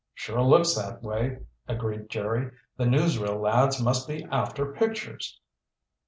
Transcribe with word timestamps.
"Sure 0.15 0.41
looks 0.41 0.73
that 0.73 1.03
way," 1.03 1.37
agreed 1.67 2.09
Jerry. 2.09 2.49
"The 2.75 2.85
newsreel 2.85 3.39
lads 3.39 3.79
must 3.79 4.07
be 4.07 4.23
after 4.31 4.73
pictures." 4.73 5.39